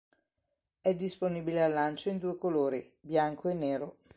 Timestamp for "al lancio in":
1.63-2.17